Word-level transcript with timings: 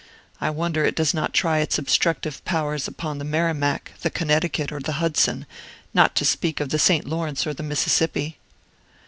I 0.39 0.49
wonder 0.49 0.83
it 0.83 0.95
does 0.95 1.13
not 1.13 1.31
try 1.31 1.59
its 1.59 1.77
obstructive 1.77 2.43
powers 2.43 2.87
upon 2.87 3.19
the 3.19 3.23
Merrimack, 3.23 3.91
the 4.01 4.09
Connecticut, 4.09 4.71
or 4.71 4.79
the 4.79 4.93
Hudson, 4.93 5.45
not 5.93 6.15
to 6.15 6.25
speak 6.25 6.59
of 6.59 6.69
the 6.69 6.79
St. 6.79 7.05
Lawrence 7.05 7.45
or 7.45 7.53
the 7.53 7.61
Mississippi! 7.61 8.39